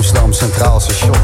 Amsterdam 0.00 0.32
Centraal 0.32 0.80
Station. 0.80 1.16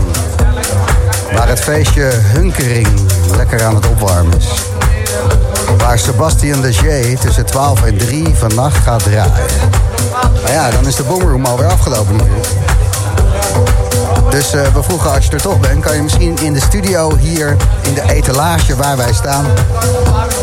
Waar 1.33 1.49
het 1.49 1.61
feestje 1.61 2.03
Hunkering 2.03 2.89
lekker 3.37 3.65
aan 3.65 3.75
het 3.75 3.87
opwarmen 3.87 4.39
is. 4.39 4.49
Waar 5.79 5.99
Sebastian 5.99 6.61
Leger 6.61 7.19
tussen 7.19 7.47
12 7.47 7.83
en 7.83 7.97
3 7.97 8.35
vannacht 8.35 8.77
gaat 8.77 9.03
draaien. 9.03 9.33
Maar 10.43 10.53
ja, 10.53 10.71
dan 10.71 10.87
is 10.87 10.97
de 10.97 11.03
boomroom 11.03 11.45
alweer 11.45 11.67
afgelopen. 11.67 12.21
Dus 14.31 14.55
uh, 14.55 14.63
we 14.63 14.83
vroegen 14.83 15.13
als 15.13 15.25
je 15.25 15.33
er 15.33 15.43
toch 15.43 15.61
bent, 15.61 15.85
kan 15.85 15.97
je 15.97 16.03
misschien 16.03 16.37
in 16.39 16.53
de 16.53 16.61
studio 16.61 17.17
hier 17.17 17.57
in 17.83 17.95
de 17.95 18.03
etalage 18.13 18.77
waar 18.77 18.97
wij 18.97 19.13
staan 19.13 19.47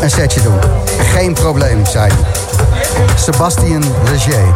een 0.00 0.10
setje 0.10 0.42
doen. 0.42 0.58
Geen 1.12 1.32
probleem, 1.32 1.86
zei. 1.86 2.10
Sebastian 3.16 3.84
Leger 4.04 4.52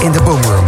in 0.00 0.12
de 0.12 0.22
boomroom. 0.22 0.64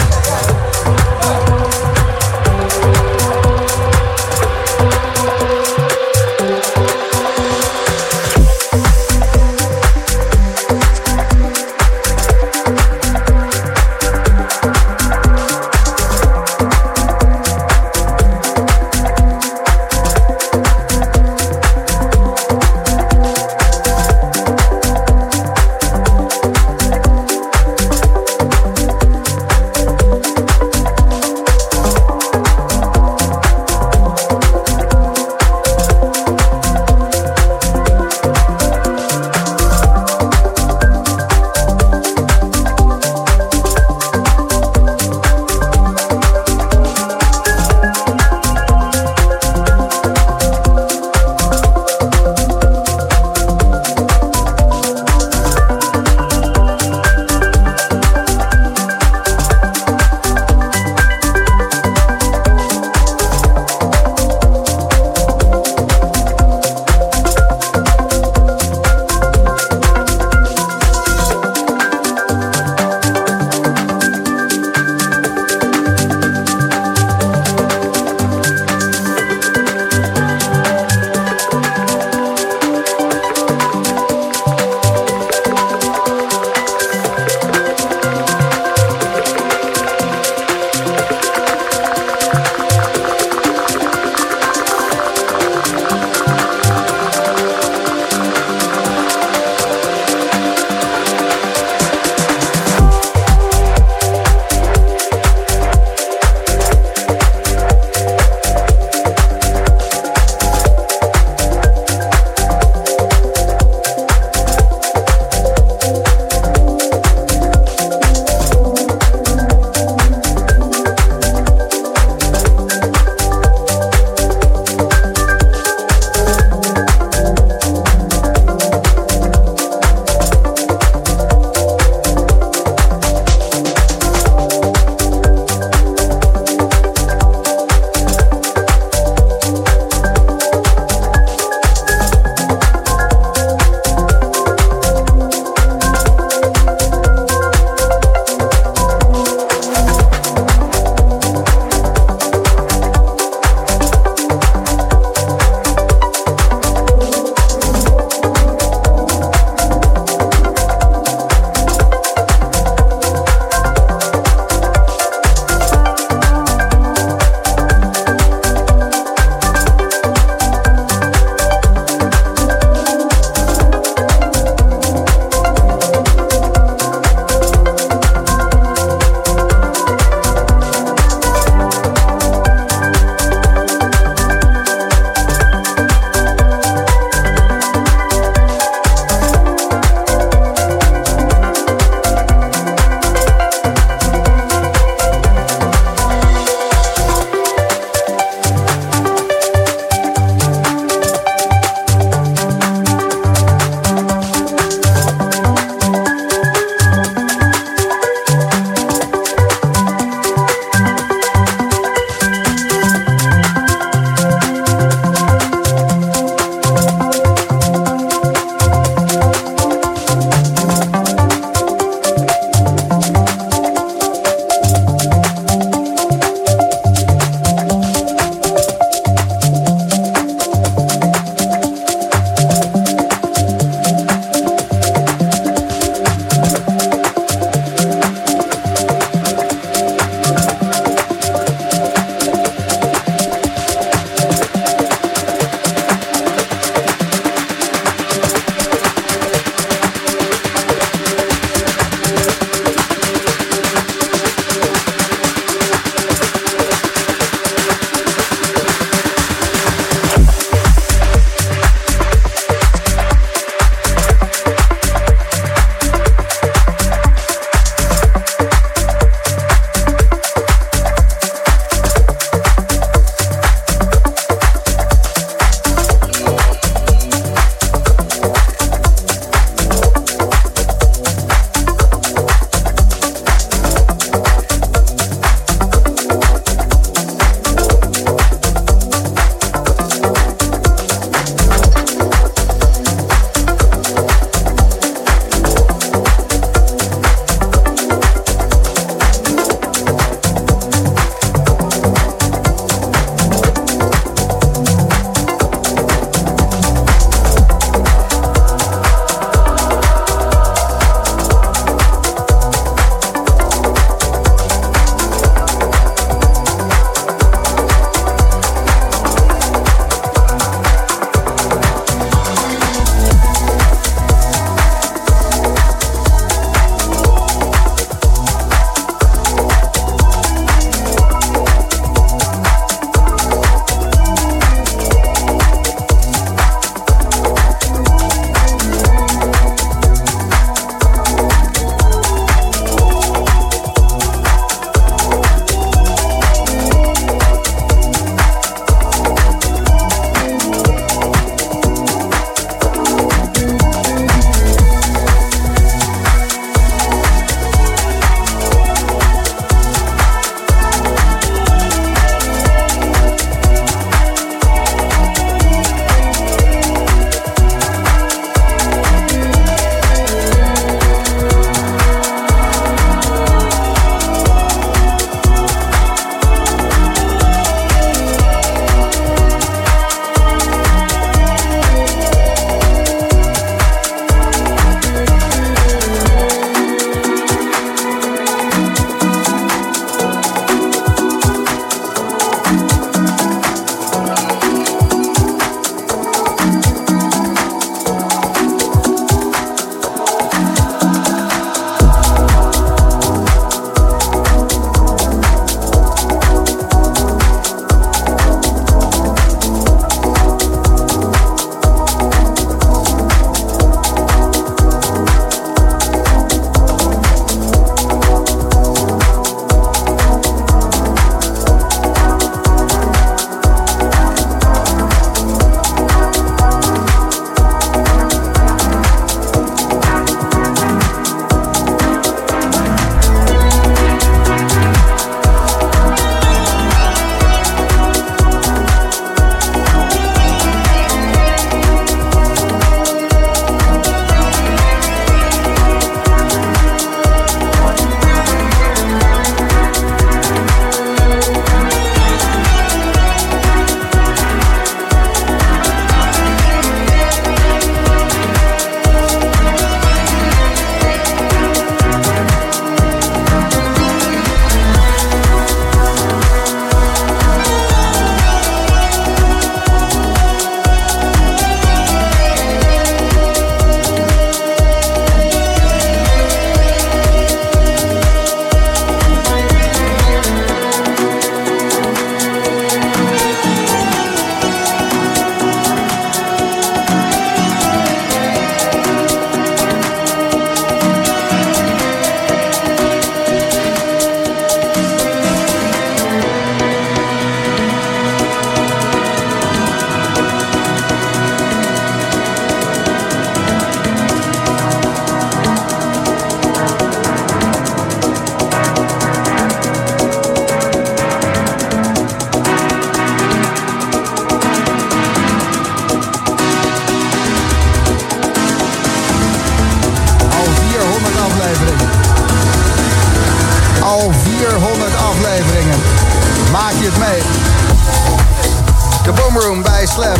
De 529.10 529.16
Boomroom 529.16 529.62
bij 529.62 529.86
Slam. 529.86 530.14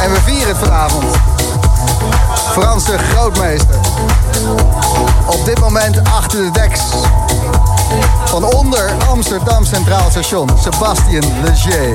En 0.00 0.12
we 0.12 0.20
vieren 0.24 0.48
het 0.48 0.58
vanavond. 0.58 1.04
Franse 2.50 2.98
grootmeester. 2.98 3.76
Op 5.26 5.44
dit 5.44 5.60
moment 5.60 6.00
achter 6.04 6.44
de 6.44 6.50
deks. 6.50 6.80
Van 8.24 8.44
onder 8.44 8.90
Amsterdam 9.08 9.64
Centraal 9.64 10.10
Station. 10.10 10.48
Sebastien 10.60 11.24
Leger. 11.44 11.92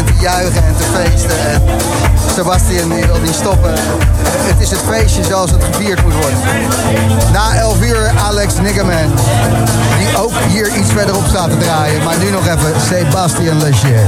En 0.00 0.06
te 0.06 0.20
juichen 0.20 0.64
en 0.64 0.76
te 0.76 0.84
feesten. 0.94 1.38
En 1.50 1.62
Sebastian 2.34 2.88
wil 2.94 3.20
niet 3.22 3.34
stoppen. 3.34 3.72
Het 4.22 4.60
is 4.60 4.70
het 4.70 4.80
feestje 4.88 5.24
zoals 5.24 5.50
het 5.50 5.64
gevierd 5.64 6.02
moet 6.02 6.12
worden. 6.12 6.38
Na 7.32 7.54
11 7.54 7.82
uur 7.82 8.10
Alex 8.24 8.54
Niggerman, 8.60 9.12
die 9.98 10.18
ook 10.18 10.32
hier 10.48 10.76
iets 10.76 10.90
verderop 10.92 11.24
staat 11.28 11.50
te 11.50 11.56
draaien. 11.56 12.04
Maar 12.04 12.18
nu 12.18 12.30
nog 12.30 12.46
even 12.46 12.80
Sebastian 12.88 13.62
Leger. 13.62 14.06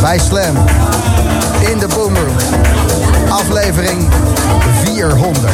Bij 0.00 0.18
Slam. 0.18 0.56
In 1.70 1.78
de 1.78 1.86
Boomroom. 1.86 2.36
Aflevering 3.28 4.08
400. 4.84 5.52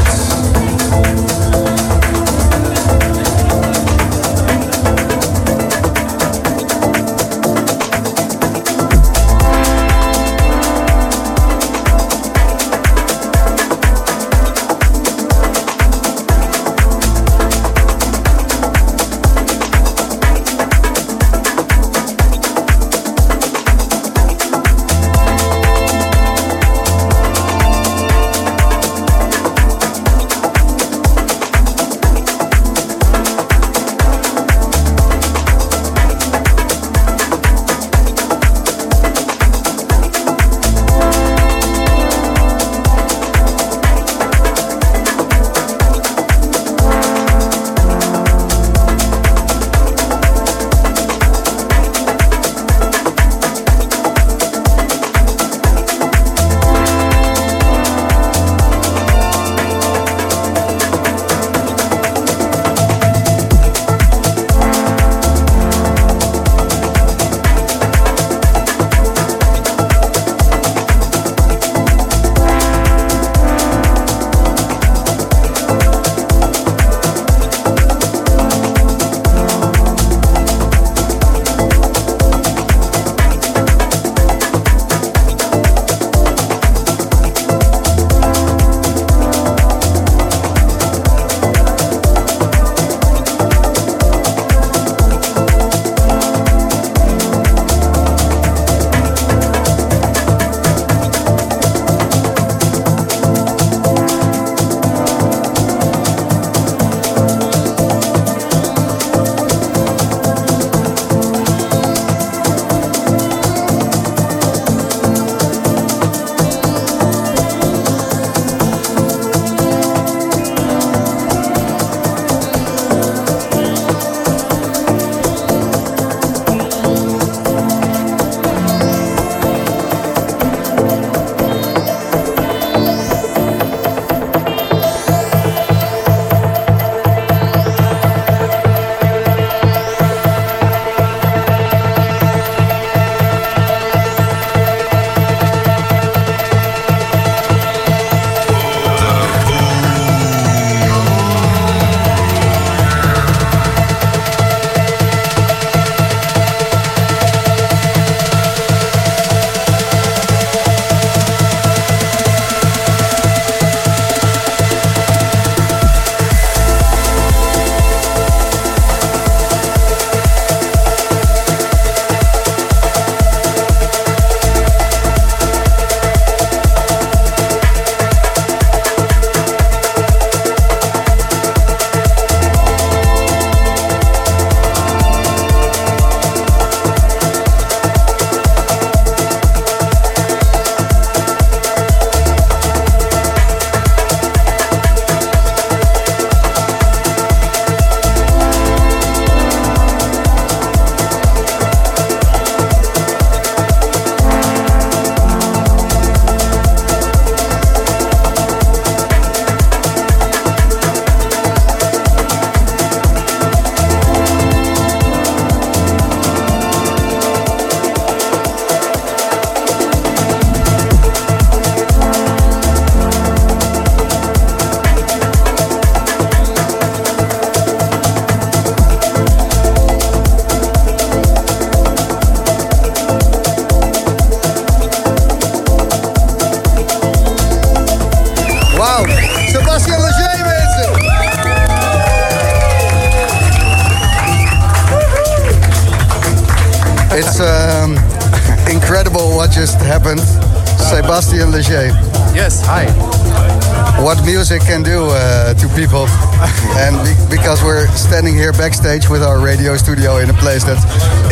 We're 257.75 257.89
standing 257.97 258.35
here 258.35 258.53
backstage 258.53 259.09
with 259.09 259.23
our 259.23 259.41
radio 259.41 259.77
studio 259.77 260.19
in 260.19 260.31
a 260.31 260.35
place 260.35 260.63
that 260.63 260.79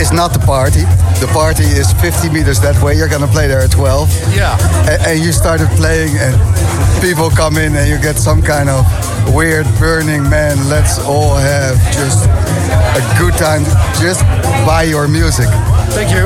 is 0.00 0.10
not 0.10 0.32
the 0.32 0.40
party. 0.40 0.82
The 1.22 1.30
party 1.32 1.62
is 1.62 1.92
50 2.02 2.30
meters 2.30 2.58
that 2.62 2.74
way. 2.82 2.96
You're 2.96 3.08
gonna 3.08 3.30
play 3.30 3.46
there 3.46 3.60
at 3.60 3.70
12. 3.70 4.10
Yeah. 4.34 4.58
And, 4.90 4.98
and 5.06 5.20
you 5.22 5.30
started 5.30 5.68
playing, 5.78 6.18
and 6.18 6.34
people 7.00 7.30
come 7.30 7.58
in, 7.58 7.76
and 7.76 7.88
you 7.88 7.96
get 8.02 8.16
some 8.18 8.42
kind 8.42 8.68
of 8.68 8.82
weird 9.32 9.66
Burning 9.78 10.28
Man. 10.28 10.58
Let's 10.68 10.98
all 10.98 11.36
have 11.36 11.78
just 11.94 12.26
a 12.26 13.02
good 13.22 13.34
time 13.38 13.62
just 14.02 14.26
by 14.66 14.82
your 14.82 15.06
music. 15.06 15.46
Thank 15.92 16.10
you. 16.10 16.24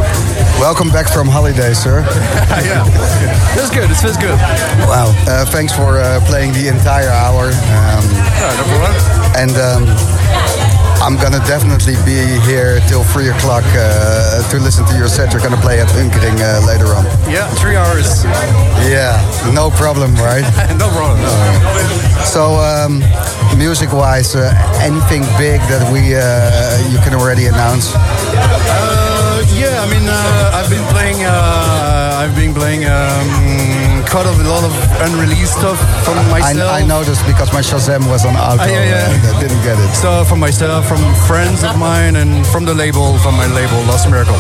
Welcome 0.63 0.91
back 0.91 1.13
from 1.13 1.27
holiday, 1.27 1.75
sir. 1.75 2.01
yeah, 2.63 2.87
that's 3.55 3.71
good. 3.71 3.91
It 3.91 3.99
feels 3.99 4.17
good. 4.17 4.39
Wow. 4.87 5.11
Uh, 5.27 5.45
thanks 5.45 5.73
for 5.75 5.99
uh, 5.99 6.21
playing 6.27 6.53
the 6.53 6.69
entire 6.69 7.11
hour. 7.11 7.51
Um, 7.51 8.05
no 8.55 8.65
problem. 8.71 8.95
And 9.35 9.53
um, 9.59 9.85
I'm 11.03 11.17
gonna 11.19 11.43
definitely 11.51 11.95
be 12.07 12.39
here 12.47 12.81
till 12.89 13.03
three 13.03 13.29
o'clock 13.29 13.65
uh, 13.75 14.49
to 14.51 14.59
listen 14.59 14.87
to 14.87 14.97
your 14.97 15.09
set. 15.09 15.33
You're 15.33 15.43
gonna 15.43 15.61
play 15.61 15.81
at 15.81 15.89
Hunkering 15.89 16.39
uh, 16.39 16.67
later 16.67 16.95
on. 16.95 17.05
Yeah, 17.29 17.47
three 17.59 17.77
hours. 17.77 18.25
Yeah, 18.87 19.19
no 19.53 19.71
problem, 19.71 20.15
right? 20.15 20.43
no 20.79 20.89
problem. 20.95 21.21
No. 21.21 22.23
So, 22.25 22.55
um, 22.63 23.03
music-wise, 23.59 24.37
uh, 24.37 24.55
anything 24.81 25.23
big 25.37 25.61
that 25.69 25.83
we 25.93 26.15
uh, 26.15 26.91
you 26.91 26.99
can 27.03 27.15
already 27.15 27.47
announce? 27.47 27.95
Uh, 29.87 29.89
I 29.89 29.99
mean, 29.99 30.09
uh, 30.09 30.59
I've 30.59 30.71
been 30.71 30.85
playing. 30.91 31.25
Uh, 31.25 32.21
I've 32.23 32.35
been 32.35 32.55
playing 32.55 32.85
um, 32.85 34.05
quite 34.07 34.27
a 34.27 34.35
lot 34.49 34.65
of 34.65 34.73
unreleased 35.01 35.59
stuff 35.59 35.79
from 36.05 36.17
myself. 36.31 36.71
I, 36.71 36.81
I 36.81 36.87
noticed 36.87 37.25
because 37.27 37.53
my 37.53 37.61
Shazam 37.61 38.09
was 38.09 38.25
on 38.25 38.35
auto. 38.35 38.63
Ah, 38.63 38.67
yeah, 38.67 38.85
yeah. 38.85 39.37
I 39.37 39.41
didn't 39.41 39.63
get 39.63 39.79
it. 39.79 39.95
So 39.95 40.25
from 40.25 40.41
myself, 40.41 40.89
from 40.89 41.03
friends 41.27 41.63
of 41.63 41.79
mine, 41.79 42.17
and 42.17 42.47
from 42.47 42.65
the 42.65 42.75
label, 42.75 43.19
from 43.19 43.37
my 43.37 43.47
label, 43.47 43.79
Lost 43.87 44.11
Miracle. 44.11 44.37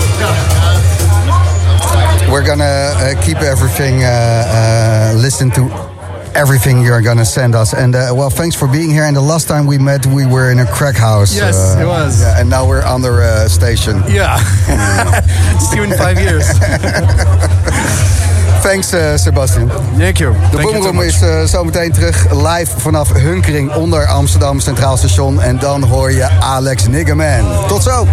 We're 2.30 2.44
gonna 2.44 2.64
uh, 2.64 3.22
keep 3.22 3.38
everything, 3.38 4.03
uh, 4.03 4.09
uh, 4.09 5.14
listen 5.16 5.51
to 5.53 5.95
everything 6.37 6.82
you're 6.82 7.01
gonna 7.01 7.24
send 7.24 7.55
us. 7.55 7.72
And 7.72 7.95
uh, 7.95 8.12
well, 8.14 8.30
thanks 8.30 8.55
for 8.55 8.68
being 8.68 8.91
here. 8.91 9.05
And 9.05 9.16
the 9.16 9.20
last 9.32 9.49
time 9.49 9.66
we 9.66 9.78
met, 9.78 10.07
we 10.07 10.26
were 10.26 10.51
in 10.51 10.59
a 10.59 10.66
crack 10.66 10.97
house. 10.97 11.34
Yes, 11.34 11.57
uh, 11.57 11.80
it 11.82 11.87
was. 11.87 12.20
Yeah, 12.20 12.41
and 12.41 12.51
now 12.51 12.66
we're 12.68 12.82
under 12.82 13.20
a 13.20 13.49
station. 13.49 14.03
Yeah. 14.09 14.37
See 15.59 15.76
you 15.76 15.84
in 15.84 15.93
five 15.97 16.20
years. 16.20 16.47
Thanks, 18.62 18.93
uh, 18.93 19.16
Sebastian. 19.16 19.68
Thank 19.97 20.18
you. 20.18 20.34
De 20.51 20.57
Boomroom 20.57 21.01
is 21.01 21.22
uh, 21.22 21.45
zometeen 21.45 21.93
terug 21.93 22.32
live 22.32 22.80
vanaf 22.80 23.12
Hunkering 23.12 23.74
onder 23.74 24.07
Amsterdam 24.07 24.61
Centraal 24.61 24.97
Station. 24.97 25.41
En 25.41 25.59
dan 25.59 25.82
hoor 25.82 26.12
je 26.12 26.28
Alex 26.41 26.87
Niggerman. 26.87 27.66
Tot 27.68 27.82
zo! 27.82 28.07